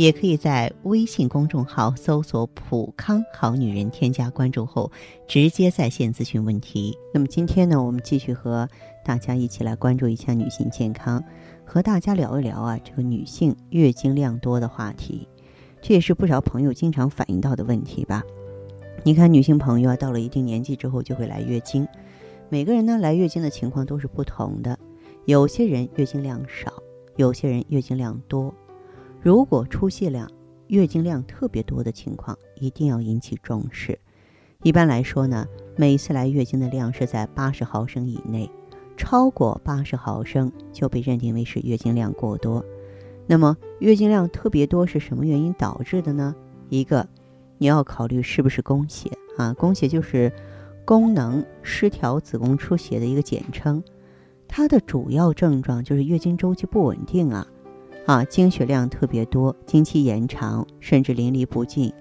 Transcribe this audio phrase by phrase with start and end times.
[0.00, 4.90] 也可以在微信公众号搜索“普康好女人”，添加关注后
[5.28, 6.96] 直接在线咨询问题。
[7.12, 8.66] 那么今天呢，我们继续和
[9.04, 11.22] 大家一起来关注一下女性健康，
[11.66, 15.28] 和大家聊一聊啊这个女性月经量多的话题。
[15.82, 18.22] 这也是不少朋友经常反映到的问题吧？
[19.04, 21.86] 你看，女性朋友啊，到了一定年纪之后就会来月经，
[22.48, 24.78] 每个人呢来月经的情况都是不同的，
[25.26, 26.72] 有些人月经量少，
[27.16, 28.54] 有些人月经量多。
[29.22, 30.30] 如果出血量、
[30.68, 33.98] 月经量特别多的情况，一定要引起重视。
[34.62, 38.50] 一般来说呢，每次来月经的量是在八十毫升以内，
[38.96, 42.64] 超过八十毫升就被认定为是月经量过多。
[43.26, 46.34] 那么，月经量特别多是什么原因导致的呢？
[46.70, 47.06] 一个，
[47.58, 49.52] 你要考虑是不是宫血啊？
[49.52, 50.32] 宫血就是
[50.86, 53.84] 功能失调子宫出血的一个简称，
[54.48, 57.46] 它的主要症状就是月经周期不稳定啊。
[58.06, 61.92] 啊，经血量特别多，经期延长，甚至淋漓不尽，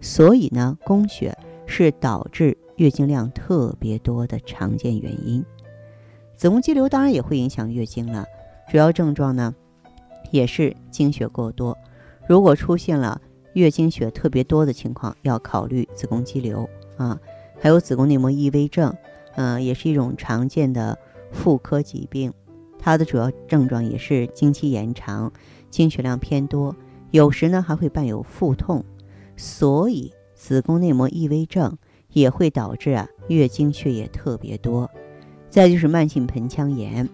[0.00, 5.44] 所以呢，宫血是导致月经量特别多的常见原因。
[6.36, 8.24] 子宫肌瘤当然也会影响月经了，
[8.70, 9.52] 主要症状呢，
[10.30, 11.76] 也是经血过多。
[12.28, 13.20] 如果出现了
[13.54, 17.18] 月经血特别多的情况，要考虑子宫肌瘤啊，
[17.58, 18.94] 还有子宫内膜异位症，
[19.34, 20.96] 嗯，也是一种常见的
[21.32, 22.32] 妇科疾病。
[22.78, 25.32] 它的主要症状也是经期延长，
[25.70, 26.74] 经血量偏多，
[27.10, 28.84] 有时呢还会伴有腹痛，
[29.36, 31.76] 所以子宫内膜异位症
[32.12, 34.88] 也会导致啊月经血液特别多。
[35.50, 37.08] 再就是慢性盆腔炎，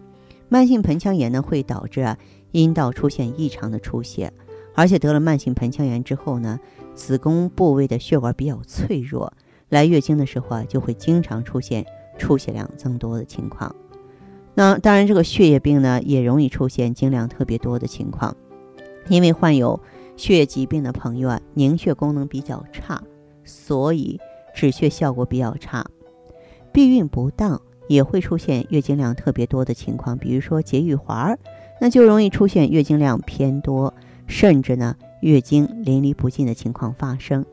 [0.48, 2.18] 慢性盆腔炎呢会导致啊
[2.52, 4.32] 阴道出现异常的出血，
[4.74, 6.60] 而且得了慢性盆腔炎之后呢，
[6.94, 9.32] 子宫部位的血管比较脆弱，
[9.68, 11.84] 来月经的时候啊就会经常出现
[12.18, 13.74] 出血量增多的情况。
[14.54, 18.36] 那当然，这个血液病呢，也容易出现经量特别多的情况，
[19.08, 19.80] 因为患有
[20.16, 23.02] 血液疾病的朋友啊，凝血功能比较差，
[23.42, 24.20] 所以
[24.54, 25.84] 止血效果比较差。
[26.72, 31.38] 避孕不当也会出现月经量特别多的情况，比如说节育环儿，
[31.80, 33.92] 那就容易出现月经量偏多，
[34.28, 37.44] 甚至呢月经淋漓不尽的情况发生。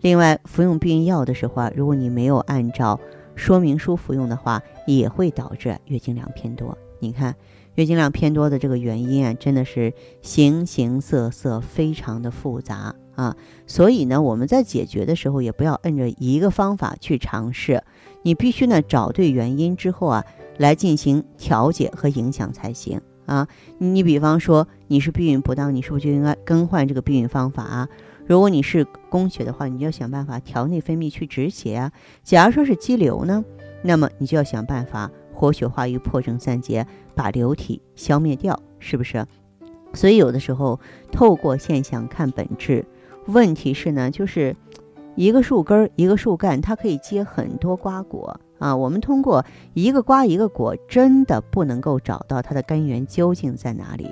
[0.00, 2.98] 另外，服用避孕药的时候啊，如果你没有按照
[3.38, 6.76] 说明书服用的话，也会导致月经量偏多。
[6.98, 7.36] 你看，
[7.76, 13.36] 月经量偏多的这个原因啊，真的是形形色色，非常的复杂啊。
[13.66, 17.84] 所以呢，我们在解决的时候，也不要摁着一个方法去尝试，
[18.22, 20.24] 你必须呢找对原因之后啊，
[20.56, 23.46] 来进行调节和影响才行啊。
[23.78, 27.88] 你比方说你是避孕不当，你是不是就应该更换这个避孕方法啊？
[28.28, 31.90] 如果你是宫血的话，你就要想办法调内分泌去止血啊。
[32.22, 33.42] 假如说是肌瘤呢，
[33.80, 39.24] 那么你就要想办法活血化瘀、破症散结，把瘤体消灭掉，是不是？
[39.94, 40.78] 所以有的时候
[41.10, 42.84] 透过现象看本质。
[43.28, 44.54] 问题是呢，就是
[45.14, 48.76] 一个树根儿、一个树干，它可以结很多瓜果啊。
[48.76, 54.10] 我们通过一个瓜一个果，真的不能够找到它的根源究竟在哪里。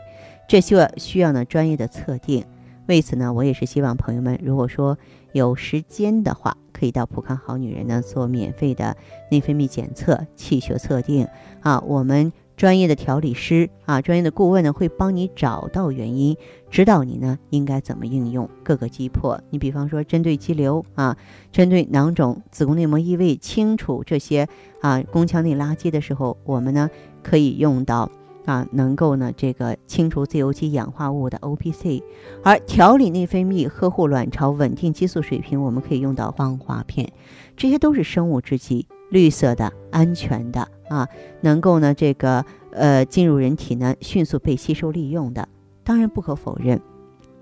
[0.49, 2.43] 这需要需要呢专业的测定。
[2.87, 4.97] 为此呢，我也是希望朋友们，如果说
[5.33, 8.97] 有时间的话，可以到普康好女人呢做免费的
[9.31, 11.27] 内分泌检测、气血测定
[11.61, 11.83] 啊。
[11.87, 16.37] 我们专业的调理师啊，专业的顾问呢，会帮你找到原因，
[16.71, 19.41] 指导你呢应该怎么应用各个击破。
[19.51, 21.17] 你比方说，针对肌瘤啊，
[21.51, 24.47] 针对囊肿、子宫内膜异位，清除这些
[24.81, 26.89] 啊宫腔内垃圾的时候，我们呢
[27.23, 28.11] 可以用到。
[28.47, 32.03] 啊，能够呢这个清除自由基氧化物的 O P C，
[32.43, 37.13] 而调理内分泌、呵护卵巢、稳定激素水平，我们可以用到芳华片，
[37.57, 41.09] 这些都是生物制剂，绿色的、安全的啊，
[41.41, 45.49] 能够呢这个呃进入人体呢迅速被吸收利用的。
[45.83, 46.81] 当然不可否认，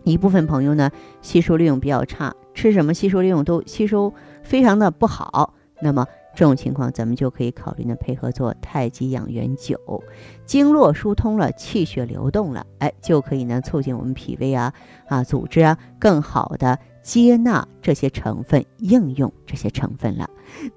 [0.05, 0.90] 一部分朋友呢
[1.20, 4.12] 吸收利用比较差，吃什么吸收利用都吸收
[4.43, 5.52] 非常的不好，
[5.82, 6.06] 那么。
[6.34, 9.76] 这种情况，咱们就可以考虑呢，配合做太极养元灸，
[10.44, 14.72] 经络疏通了，气血流动了，哎，就可以呢，促进我们脾胃啊
[15.06, 20.28] 啊组织啊，更好的接纳这些成分，应用这些成分了。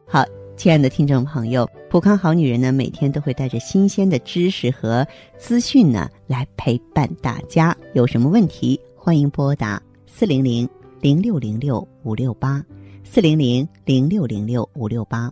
[0.05, 0.23] 好，
[0.55, 5.07] 亲爱的听众朋友，普康好女人呢，每天都会带着新鲜的知识和
[5.37, 7.75] 资讯呢，来陪伴大家。
[7.93, 10.69] 有什么问题，欢迎拨打四零零
[11.01, 12.63] 零六零六五六八
[13.03, 15.31] 四零零零六零六五六八。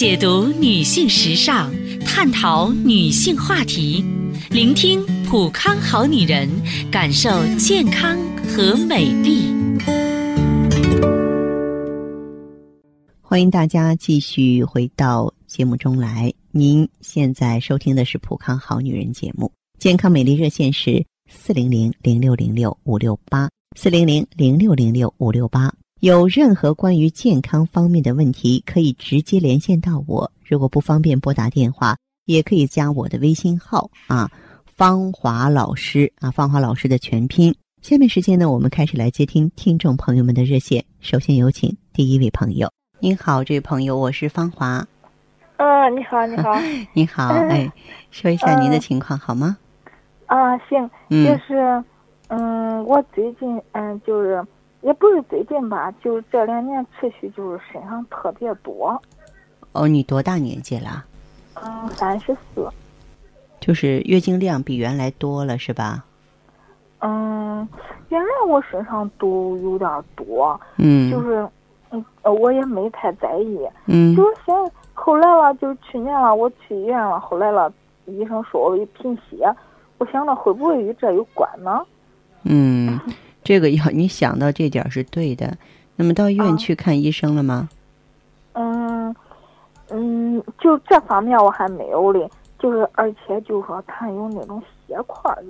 [0.00, 1.70] 解读女性时尚，
[2.06, 4.02] 探讨女性话题，
[4.48, 6.48] 聆听普康好女人，
[6.90, 9.52] 感受健康和美丽。
[13.20, 16.32] 欢迎大家继续回到节目中来。
[16.50, 21.04] 您现在收听的是普康好女人节目，健康美丽热线是。
[21.28, 30.32] 四零零零六零六五六八，四零零零六零六五六八，有任何关于健康方面的问题，可以直接连线到我。
[30.42, 31.94] 如果不方便拨打电话，
[32.24, 34.30] 也可以加我的微信号啊，
[34.64, 37.54] 芳华老师啊，芳华老师的全拼。
[37.82, 40.82] 下面时间呢，我们开始来接听听众朋友们的热线。
[41.00, 42.72] 首先有请第一位朋友。
[42.98, 44.82] 您好，这位朋友，我是芳华。
[45.58, 46.58] 嗯，你好，你好，
[46.94, 47.70] 你好， 哎，
[48.10, 49.58] 说一下您的情况好吗？
[50.24, 51.84] 啊，行，就是，
[52.28, 54.42] 嗯，我最近，嗯，就是，
[54.82, 59.00] 也不是最近吧，就是这两年持续就是身上特别多。
[59.72, 61.04] 哦，你多大年纪了？
[61.62, 62.68] 嗯，三十四。
[63.60, 66.04] 就是月经量比原来多了是吧？
[67.00, 67.68] 嗯，
[68.08, 71.46] 原来我身上都有点多，嗯，就是，
[71.90, 74.54] 嗯，我也没太在意，嗯，就是现
[74.94, 77.72] 后来了，就是去年了，我去医院了，后来了，
[78.06, 79.54] 医生说我有贫血。
[79.98, 81.84] 我想着会不会与这有关呢？
[82.44, 82.98] 嗯，
[83.42, 85.56] 这个要你想到这点是对的。
[85.96, 87.68] 那么到医院去看医生了吗？
[88.54, 89.14] 嗯
[89.90, 92.28] 嗯，就这方面我还没有嘞。
[92.58, 95.42] 就是而且就是说他有那种血块儿，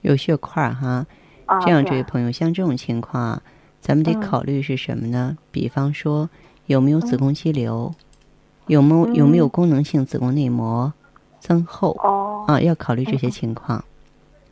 [0.00, 1.06] 有血块儿哈。
[1.44, 3.42] 啊，这样，这位朋友，像这种情况啊，
[3.80, 5.36] 咱们得考虑是什么呢？
[5.50, 6.28] 比方说
[6.66, 7.94] 有没有子宫肌瘤，
[8.66, 10.90] 有没有有没有功能性子宫内膜
[11.38, 11.90] 增厚？
[12.02, 13.82] 哦，啊，要考虑这些情况。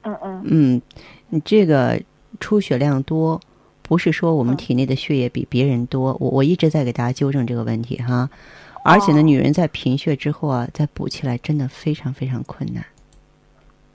[0.02, 0.42] 嗯嗯。
[0.44, 0.82] 嗯，
[1.30, 2.00] 你这个
[2.40, 3.40] 出血量多，
[3.82, 6.16] 不是说我们体内的血液比别人多。
[6.20, 8.28] 我我一直在给大家纠正这个问题哈。
[8.84, 12.84] 而且呢，女人在贫血之后啊，再补起来真的非常非常困难。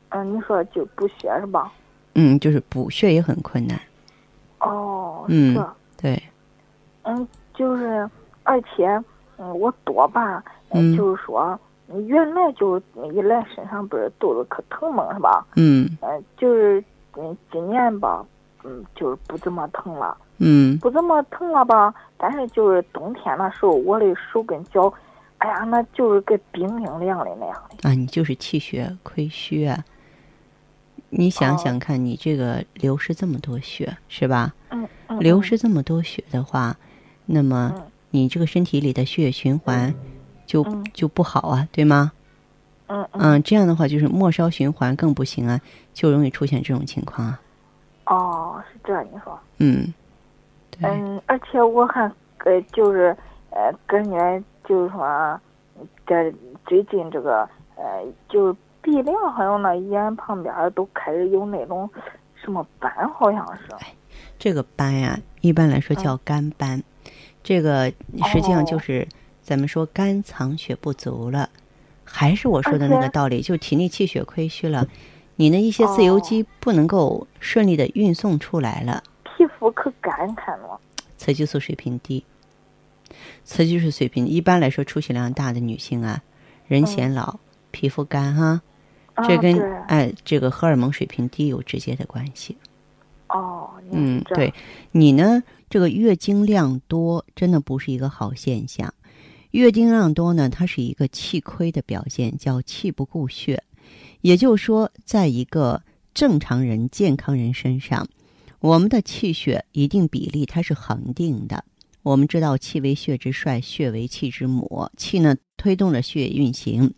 [0.09, 1.71] 嗯，你说就补血是吧？
[2.15, 3.79] 嗯，就是补血也很困难。
[4.59, 5.65] 哦，嗯，
[5.95, 6.21] 对。
[7.03, 8.09] 嗯，就是，
[8.43, 8.85] 而且，
[9.37, 11.57] 嗯，我多吧，嗯，就是说。
[12.07, 12.81] 原来就
[13.13, 15.45] 一来身上不是肚子可疼嘛，是吧？
[15.55, 15.89] 嗯。
[16.01, 16.81] 嗯，就是
[17.17, 18.25] 嗯，今年吧，
[18.63, 20.15] 嗯，就是不怎么疼了。
[20.37, 20.77] 嗯。
[20.79, 21.93] 不怎么疼了吧？
[22.17, 24.91] 但是就是冬天的时候，我的手跟脚，
[25.39, 27.89] 哎呀，那就是跟冰冰凉的那样的。
[27.89, 29.83] 啊，你就是气血亏虚啊！
[31.09, 34.53] 你想想看，你这个流失这么多血，是吧？
[34.69, 35.19] 嗯嗯。
[35.19, 36.75] 流失这么多血的话，
[37.25, 37.73] 那么
[38.11, 39.93] 你这个身体里的血液循环。
[40.47, 42.11] 就就不好啊，对吗？
[42.93, 45.57] 嗯嗯，这样的话就是末梢循环更不行啊，
[45.93, 47.39] 就容易出现这种情况啊。
[48.05, 49.39] 哦，是这样你说。
[49.59, 49.93] 嗯，
[50.81, 52.01] 嗯，而且我还
[52.39, 53.15] 呃，就是
[53.51, 55.39] 呃，感觉就是说，
[56.05, 56.33] 在
[56.65, 61.89] 最近这个呃，就鼻梁还有那眼旁边都开始有那种
[62.35, 63.63] 什么斑，好像是。
[64.37, 66.83] 这个斑呀，一般来说叫肝斑，
[67.41, 67.89] 这个
[68.25, 69.07] 实际上就是。
[69.43, 71.49] 咱们说肝藏血不足了，
[72.03, 74.87] 还是我说的那个道理，就体内气血亏虚了，
[75.35, 79.03] 你的一些自由基不能够顺利的运送出来了。
[79.23, 80.79] 皮肤可干，看了。
[81.17, 82.23] 雌激素水平低，
[83.45, 86.21] 雌激素水平一般来说出血量大的女性啊，
[86.67, 87.39] 人显老，
[87.69, 88.61] 皮肤干哈，
[89.27, 92.57] 这跟哎这个荷尔蒙水平低有直接的关系。
[93.29, 94.53] 哦，嗯，对，
[94.91, 98.93] 你呢这个月经量多，真的不是一个好现象。
[99.51, 103.61] 月经量多呢，它是一个气亏的表现，叫气不固血。
[104.21, 105.81] 也就是说，在一个
[106.13, 108.07] 正常人、健康人身上，
[108.59, 111.65] 我们的气血一定比例它是恒定的。
[112.01, 114.89] 我们知道，气为血之帅，血为气之母。
[114.95, 116.93] 气呢，推动了血液运行，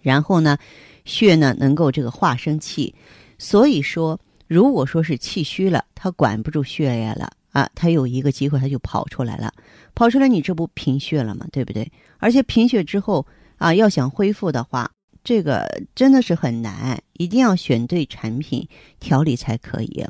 [0.00, 0.56] 然后呢，
[1.04, 2.94] 血呢能够这个化生气。
[3.38, 7.30] 所以说，如果说是气虚了，它管不住血液了。
[7.52, 9.52] 啊，他有一个机会，他就跑出来了，
[9.94, 11.46] 跑出来，你这不贫血了吗？
[11.52, 11.90] 对不对？
[12.18, 13.26] 而且贫血之后
[13.58, 14.90] 啊，要想恢复的话，
[15.22, 18.66] 这个真的是很难，一定要选对产品
[18.98, 20.04] 调理才可以。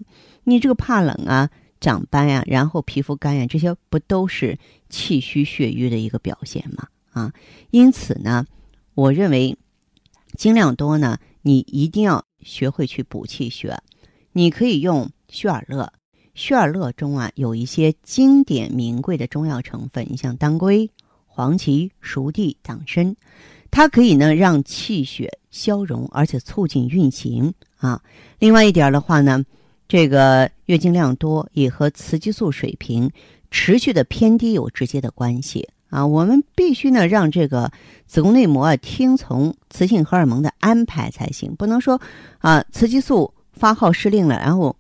[0.45, 4.59] 你这个怕冷啊，长斑呀，然后皮肤干呀，这些不都是
[4.89, 6.87] 气虚血瘀的一个表现吗？
[7.13, 7.33] 啊，
[7.71, 8.47] 因此呢，
[8.95, 9.57] 我认为
[10.37, 13.77] 精量多呢，你一定要学会去补气血。
[14.33, 15.93] 你可以用血尔乐，
[16.35, 20.91] 血尔乐中啊有一些经典名贵的中药成分，你像当归、
[21.27, 23.15] 黄芪、熟地、党参，
[23.71, 28.03] 它可以呢让气血消融，而且促进运行啊。
[28.39, 29.45] 另外一点的话呢。
[29.89, 33.11] 这个月经量多也和雌激素水平
[33.51, 36.07] 持续的偏低有直接的关系啊！
[36.07, 37.71] 我们必须呢让这个
[38.07, 42.01] 子宫内膜啊听从雌性荷尔蒙的安排才行，不能说
[42.39, 44.75] 啊雌激素发号施令了，然后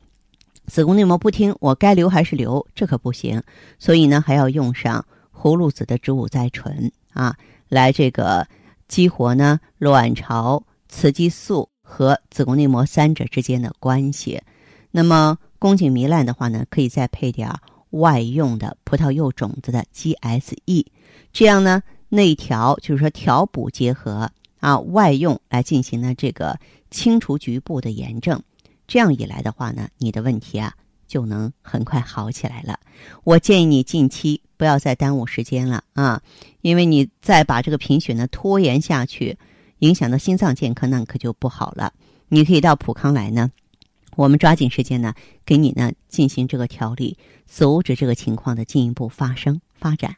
[0.72, 3.42] 子宫内膜不听，我该留还是留，这可不行。
[3.78, 7.36] 所以呢，还要用上葫芦籽的植物甾醇啊，
[7.68, 8.48] 来这个
[8.88, 14.40] 激活呢卵巢、雌激素和子宫内膜三者之间的关系。
[14.90, 17.50] 那么宫颈糜烂的话呢，可以再配点
[17.90, 20.86] 外用的葡萄柚种子的 GSE，
[21.34, 26.58] 这样呢内调就是说调补结合啊，外用来进行呢这个
[26.90, 28.42] 清除局部的炎症，
[28.86, 30.74] 这样一来的话呢，你的问题啊
[31.06, 32.78] 就能很快好起来了。
[33.24, 36.22] 我建议你近期不要再耽误时间了啊，
[36.60, 39.38] 因为你再把这个贫血呢拖延下去，
[39.78, 41.92] 影响到心脏健康，那可就不好了。
[42.28, 43.50] 你可以到普康来呢。
[44.14, 45.14] 我们抓紧时间呢，
[45.46, 50.16] 给你呢进行这个调理，阻止这个情况的进一步发生发展。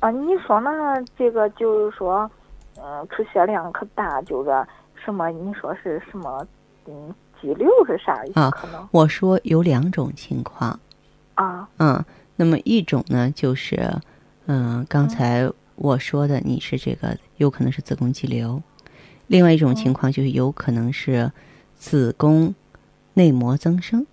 [0.00, 0.70] 啊，你说呢？
[1.16, 2.30] 这个就是说，
[2.76, 4.50] 嗯，出血量可大，就是
[5.02, 5.30] 什么？
[5.30, 6.46] 你说是什么？
[6.86, 8.50] 嗯，肌瘤是啥意思？
[8.52, 10.80] 可能我说有两种情况。
[11.34, 11.68] 啊。
[11.78, 12.02] 嗯，
[12.36, 13.90] 那么一种呢，就是
[14.46, 18.58] 嗯，刚才我说的，你是这个有可能是子宫肌瘤；
[19.26, 21.30] 另外一种情况就是有可能是
[21.74, 22.54] 子宫。
[23.14, 24.06] 内膜增生，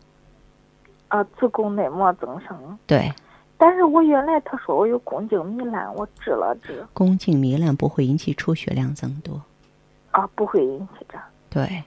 [1.07, 2.77] 啊，子宫内膜增生。
[2.86, 3.09] 对，
[3.57, 6.86] 但是我原来他说我有宫颈糜烂，我治了治。
[6.91, 9.41] 宫颈糜烂不会引起出血量增多。
[10.12, 11.17] 啊，不会引起这。
[11.50, 11.81] 对。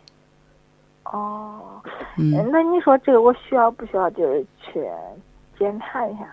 [1.13, 1.83] 哦，
[2.19, 4.85] 嗯，那你说这个我需要不需要就是去
[5.59, 6.27] 检查一下？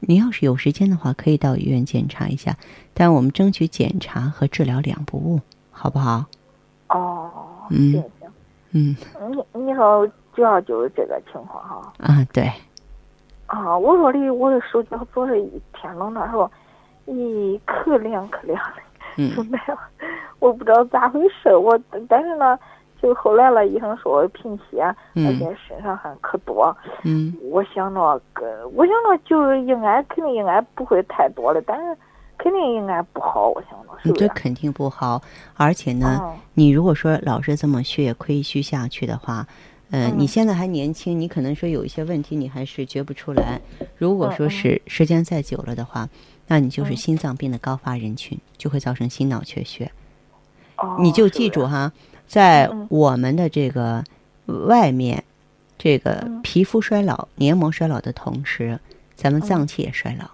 [0.00, 2.56] 你要是有时间的话，可以到医院检查一下，
[2.92, 5.40] 但我们争取检查和治疗两不误，
[5.70, 6.24] 好不好？
[6.88, 7.30] 哦，
[7.70, 8.02] 嗯。
[8.76, 8.96] 嗯，
[9.30, 10.04] 你你说
[10.34, 11.92] 主要就是这个情况哈。
[11.98, 12.50] 啊，对。
[13.46, 16.50] 啊，我说的我的手脚总是一天冷的时候，
[17.06, 18.58] 咦可凉可凉
[19.16, 19.78] 的，就那样。
[20.40, 21.78] 我不知道咋回事，我
[22.08, 22.58] 但是呢，
[23.04, 26.74] 就后来了，医生说我贫血，而且身上还可多。
[27.02, 27.34] 嗯。
[27.50, 31.96] 我想着，个，我想着就是应该肯定应该不会太多了，但是。
[32.36, 35.22] 肯定应该不好，我想着是这肯定不好，
[35.54, 39.46] 而且呢，你如果说老是这么血液亏虚下去的话，
[39.92, 43.60] 呃，你现在还年轻，你可能说有一些问题你还是觉不出来。
[43.96, 46.08] 如果说是时间再久了的话，
[46.48, 49.92] 那你就是心脏病的高发人群，就会造成心脑缺血。
[50.98, 51.92] 你就记住哈，
[52.26, 54.02] 在我们的这个
[54.46, 55.22] 外面，
[55.78, 58.78] 这个皮肤衰老、黏膜衰老的同时，
[59.14, 60.26] 咱们脏器也衰老。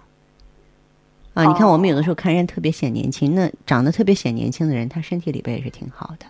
[1.33, 6.25] 啊，你看我们有的时候看人特别显年轻，那长得特别显年轻的人，他身体里边也是挺好的。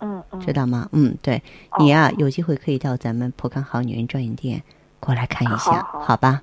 [0.00, 0.88] 嗯嗯，知道吗？
[0.92, 1.42] 嗯，对，
[1.78, 4.62] 你呀，有机会可以到咱们普康好女人专营店
[4.98, 6.40] 过来看一下，好吧？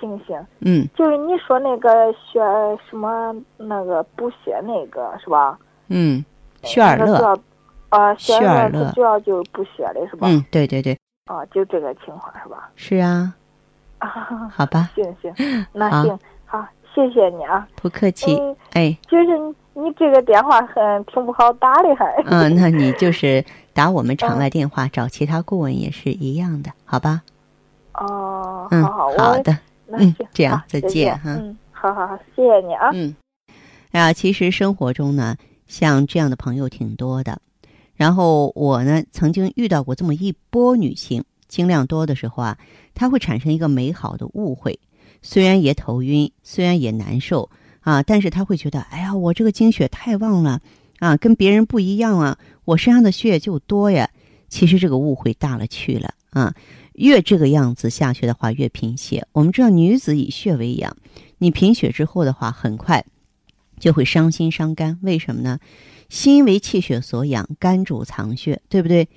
[0.00, 2.40] 行行，嗯，就是你说那个血
[2.88, 5.58] 什么那个补血那个是吧？
[5.88, 6.24] 嗯，
[6.62, 7.36] 血尔乐
[7.90, 10.26] 啊，血尔乐主要就是补血的是吧？
[10.28, 10.96] 嗯，对对对。
[11.26, 12.70] 啊，就这个情况是吧？
[12.74, 13.34] 是啊。
[13.98, 14.08] 啊，
[14.52, 14.90] 好吧。
[14.94, 15.32] 行 行，
[15.72, 16.66] 那行好。
[16.92, 18.36] 谢谢你啊，不客气。
[18.72, 19.38] 哎，就是
[19.74, 22.04] 你这个电话很挺不好打的，还。
[22.26, 27.22] 嗯，那你就是 打我们场外电话找其他顾问也是一样的，好吧？
[27.94, 29.56] 哦，嗯，好好的，
[29.92, 31.30] 嗯，这样再见哈。
[31.38, 32.90] 嗯，好好好，谢谢你啊。
[32.92, 33.14] 嗯，
[33.92, 35.36] 哎啊，其实生活中呢，
[35.68, 37.38] 像这样的朋友挺多的。
[38.00, 42.56] 然后我呢，曾经遇到过这么一波女性，经量多的时候啊，
[42.94, 44.80] 她会产生一个美好的误会。
[45.20, 50.62] 虽然也头晕，虽然也难受啊，但是她会觉得，哎呀，我这个经血太旺了
[50.98, 54.08] 啊，跟别人不一样啊，我身上的血就多呀。
[54.48, 56.54] 其实这个误会大了去了啊，
[56.94, 59.26] 越这个样子下去的话，越贫血。
[59.32, 60.96] 我们知道，女子以血为养，
[61.36, 63.04] 你贫血之后的话，很快
[63.78, 64.98] 就会伤心伤肝。
[65.02, 65.58] 为什么呢？
[66.10, 69.08] 心为气血所养，肝主藏血，对不对？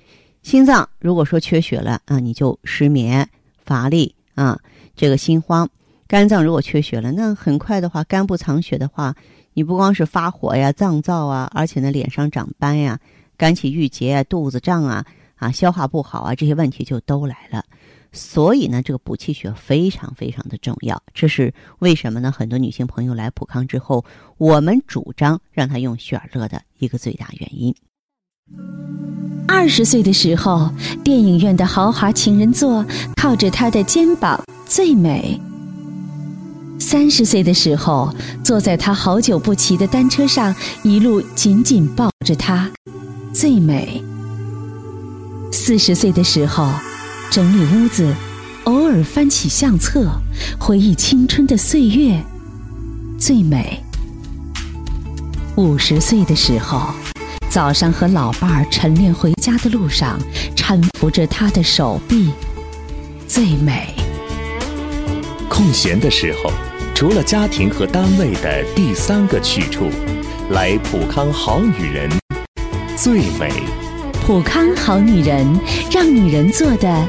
[0.42, 3.28] 心脏如果说缺血了啊，你就失眠、
[3.64, 4.58] 乏力啊，
[4.94, 5.68] 这个心慌。
[6.06, 9.14] 肝脏如果缺血了，那很快的话，肝不藏血的话，
[9.54, 13.00] 你不光是发火呀、脏燥啊，而且呢，脸上长斑呀、
[13.36, 15.04] 肝气郁结、肚子胀啊、
[15.36, 17.64] 啊消化不好啊，这些问题就都来了。
[18.16, 21.02] 所以呢，这个补气血非常非常的重要。
[21.12, 22.30] 这是为什么呢？
[22.30, 24.04] 很多女性朋友来普康之后，
[24.38, 27.74] 我们主张让她用雪尔乐的一个最大原因。
[29.48, 30.70] 二十岁的时候，
[31.02, 35.40] 电影院的豪华情人座靠着她的肩膀最美；
[36.78, 40.54] 三十岁的时候，坐在她好久不骑的单车上，
[40.84, 42.70] 一路紧紧抱着她
[43.32, 44.00] 最美；
[45.50, 46.93] 四十岁的时候。
[47.34, 48.14] 整理屋子，
[48.62, 50.08] 偶尔翻起相册，
[50.56, 52.22] 回忆青春的岁月，
[53.18, 53.82] 最美。
[55.56, 56.94] 五十岁的时候，
[57.50, 60.16] 早上和老伴儿晨练回家的路上，
[60.54, 62.30] 搀扶着他的手臂，
[63.26, 63.92] 最美。
[65.48, 66.52] 空闲的时候，
[66.94, 69.90] 除了家庭和单位的第三个去处，
[70.50, 72.08] 来普康好女人，
[72.96, 73.50] 最美。
[74.24, 75.44] 普康好女人，
[75.90, 77.08] 让女人做的。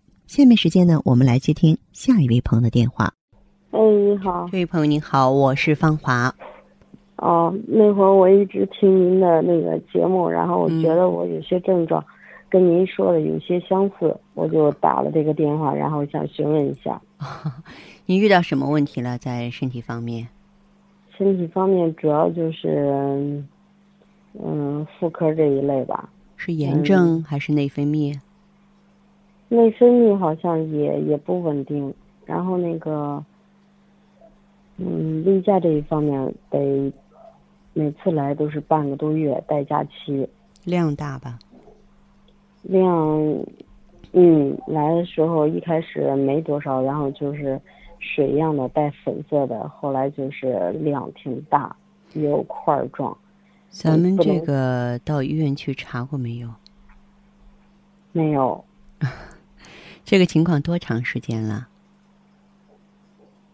[0.31, 3.13] 下面时间呢，我们来接听下一位朋友的电话。
[3.71, 6.33] 哎，你好，这位朋友您好，我是芳华。
[7.17, 12.01] 哦，那会儿我一直听您的那个节目，然后我觉得我有些症状
[12.49, 17.01] 跟您说的有些相似，我就打了这个电话，然后想询问一下。
[18.07, 19.17] 你遇到什么问题了？
[19.17, 20.25] 在身体方面？
[21.17, 23.43] 身体方面主要就是，
[24.41, 26.07] 嗯，妇科这一类吧。
[26.37, 28.17] 是炎症还是内分泌？
[29.53, 31.93] 内分泌好像也也不稳定，
[32.25, 33.21] 然后那个，
[34.77, 36.89] 嗯，例假这一方面得
[37.73, 40.25] 每次来都是半个多月带假期。
[40.63, 41.37] 量大吧？
[42.61, 42.87] 量，
[44.13, 47.59] 嗯，来的时候一开始没多少，然后就是
[47.99, 51.75] 水样的带粉色的，后来就是量挺大，
[52.13, 53.17] 有块状。
[53.67, 56.47] 咱们这个到医院去查过没有？
[58.13, 58.63] 没有。
[60.03, 61.67] 这个情况多长时间了？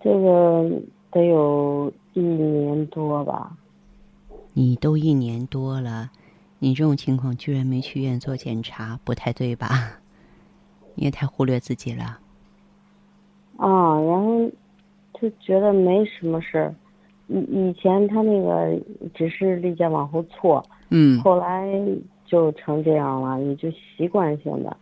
[0.02, 0.70] 这个
[1.12, 3.56] 得有一年多吧。
[4.54, 6.10] 你都一年多了，
[6.60, 10.00] 你这种情况居然没去医院做检查，不太对吧？
[10.96, 12.20] 你 也太忽略自己了。
[13.58, 14.50] 啊，然后
[15.20, 16.76] 就觉得没什么事儿。
[17.28, 18.80] 以以前他那个
[19.14, 21.70] 只是例假往后错，嗯，后来
[22.26, 24.76] 就成这样了，也就习惯性的。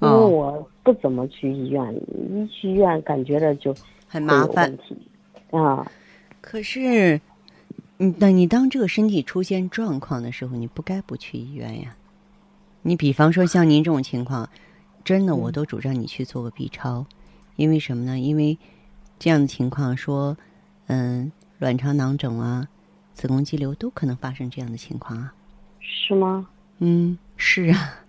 [0.00, 3.74] 因为我不怎么去医院，一去医院感觉着就
[4.08, 4.76] 很麻烦
[5.50, 5.86] 啊。
[6.40, 7.20] 可是，
[7.98, 11.94] 你当你当这个身体出现状况的时候，你不该不去医院呀。
[12.82, 14.48] 你比方说像您这种情况，
[15.04, 17.04] 真的我都主张你去做个 B 超，
[17.56, 18.18] 因为什么呢？
[18.18, 18.58] 因为
[19.18, 20.34] 这样的情况说，
[20.86, 22.66] 嗯，卵巢囊肿啊、
[23.12, 25.34] 子宫肌瘤都可能发生这样的情况啊。
[25.78, 26.48] 是吗？
[26.78, 28.00] 嗯，是啊。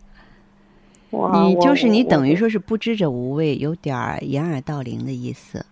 [1.12, 5.66] 你就是你，等于说是不知者无畏，有点儿掩耳盗铃的意思，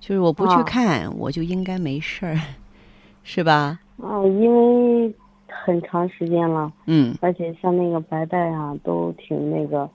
[0.00, 2.36] 就是我不去看，我就应该没事儿，
[3.22, 3.78] 是吧？
[4.02, 5.14] 啊，因为
[5.46, 9.88] 很长时间了，嗯，而且像那个白带啊，都挺那个，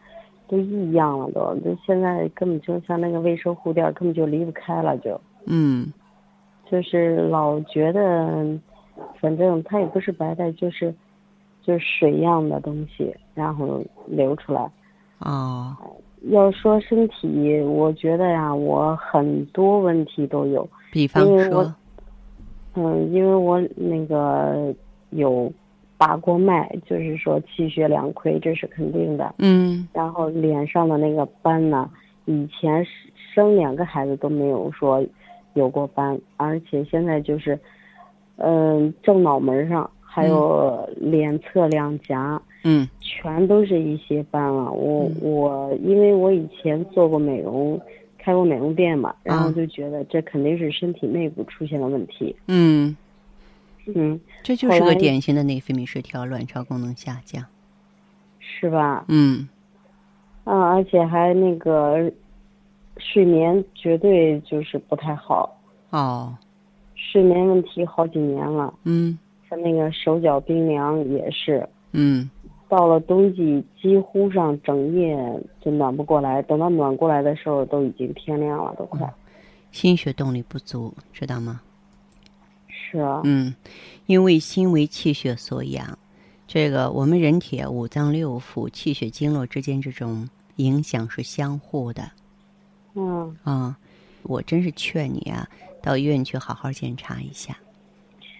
[0.48, 5.92] 都异样了，都，就现在根本就像那个卫生护垫，根本就离不开了，就，嗯，
[6.72, 8.46] 就是老觉得，
[9.20, 10.94] 反正它也不是白带，就是，
[11.62, 14.70] 就是水样的东西，然后流出来。
[15.20, 15.76] 哦，
[16.30, 20.68] 要说身体，我觉得呀，我很多问题都有。
[20.92, 21.74] 比方说，
[22.76, 24.74] 嗯，因为我那个
[25.12, 25.52] 有
[25.98, 29.34] 把过脉，就是说气血两亏，这是肯定的。
[29.40, 29.88] 嗯。
[29.94, 31.90] 然后脸上的那个斑呢，
[32.26, 32.86] 以前
[33.34, 35.06] 生两个孩子都没有说
[35.54, 37.60] 有过斑，而且现在就是，
[38.38, 39.90] 嗯，正脑门上。
[40.18, 44.72] 还有脸侧两颊，嗯，全都是一些斑了。
[44.72, 47.80] 我我因为我以前做过美容，
[48.18, 52.36] 开过美容店嘛，然后就觉得这肯定是身体内部出现了问题。
[52.48, 52.98] 嗯，
[53.94, 57.46] 嗯，这就是个典型的内分泌失调、卵巢功能下降。
[58.40, 59.06] 是吧？
[59.10, 59.48] 嗯
[60.44, 62.12] 啊，而且还那个
[62.98, 65.56] 睡眠绝对就是不太好，
[65.92, 66.36] 哦，
[66.96, 68.74] 睡眠问题好几年了。
[68.86, 72.28] 嗯像那个手脚冰凉也是，嗯
[72.68, 75.18] 到了冬季几乎上整夜
[75.62, 79.08] 就暖不过来，等到暖过来的时候都已经天亮了，都快。
[79.72, 81.62] 心血动力不足，知道吗？
[82.68, 83.54] 是啊，嗯，
[84.06, 85.98] 因为心为气血所养，
[86.48, 92.10] 这个我们人体啊五脏六腑、气血经络之间这种影响是相互的
[92.96, 93.78] 嗯，啊、
[94.24, 95.48] 我真是劝你啊，
[95.82, 97.58] 到医院去好好检查一下。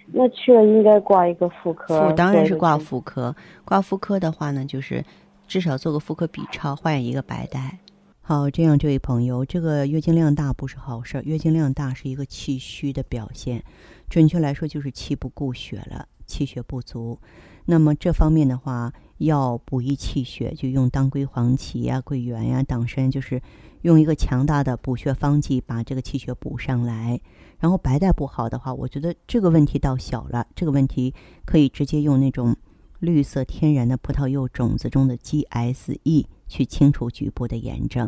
[0.08, 2.10] 那去了应该挂一个妇科。
[2.10, 5.04] 妇当然是挂妇科，挂妇科的话呢，就是
[5.48, 7.80] 至少做个妇科 B 超，换一个白带。
[8.22, 13.64] 好，这样这位朋友，这个月经量大不是好事儿，月经量大是一个气虚的表现，
[14.10, 17.20] 准确来说就是气不固血了，气血不足。
[17.66, 23.42] 那么这方面的话，要补益气血，就用当归黄芪呀、桂圆呀、党参，就是
[23.82, 27.20] 用一个强大的补血方剂，把这个气血补上来。
[27.66, 31.12] 然后白带不好的话，我觉得这个问题倒小了，这个问题
[31.46, 32.56] 可以直接用那种
[33.00, 38.08] 绿色天然的葡萄柚种子中的 GSE 去清除局部的炎症。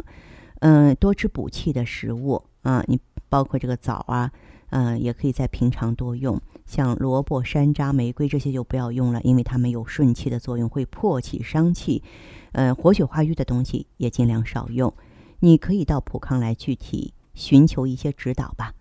[0.59, 4.31] 嗯、多吃补气的食物啊，你包括这个枣啊，
[4.69, 6.39] 嗯、也可以在平常多用。
[6.67, 12.03] 像萝卜、山楂、玫瑰这些就不要用了，因为它们有顺气的作用，会破气伤气。
[12.51, 14.93] 呃，活血化瘀的东西也尽量少用。
[15.39, 18.71] 你可以到普康来具体寻求一些指导吧。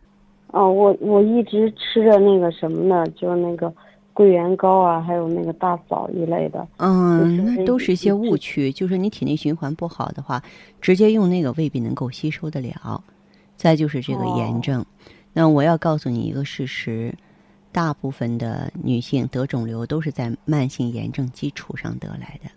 [0.48, 3.72] 哦，我我一直吃着那个什么呢，就是那个
[4.12, 6.66] 桂圆糕啊，还有那个大枣一类的。
[6.78, 10.42] 嗯，那都是一些误区，就是你体内循环不好的话，
[10.80, 13.02] 直接用那个未必能够吸收得了。
[13.56, 14.87] 再就是这个炎哦症，
[15.32, 17.14] 那我要告诉你一个事实：
[17.72, 22.50] 大部分的女性得肿瘤都是在慢性炎症基础上得来的。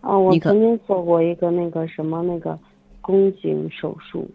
[0.00, 2.58] 啊，我曾经做过一个那个什么那个
[3.00, 4.28] 宫颈手术。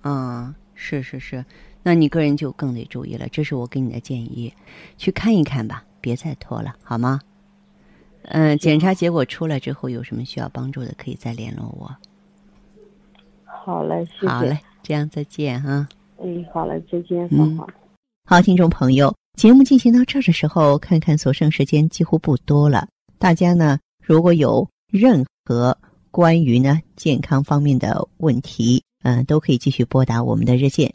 [0.00, 1.44] 啊、是是是，
[1.82, 3.28] 那你个人就更得注意了。
[3.30, 4.52] 这是我给你的建议，
[4.96, 7.20] 去看一看吧，别再拖了，好吗？
[8.24, 11.90] 嗯、检查结果出来之后，有什么需要帮助的，可以再联络我。
[13.44, 14.28] 好嘞，谢谢。
[14.28, 15.88] 好嘞，这样再见哈。
[16.22, 17.66] 嗯，好嘞，再见，嗯芳华。
[18.24, 22.86] 好，听众朋友，节目进行到这儿的时候，看看所剩时间几乎不多了。
[23.18, 25.76] 大家呢，如果有任何
[26.12, 30.94] 关于呢健康方面的问题，嗯、都可以继续拨打我们的热线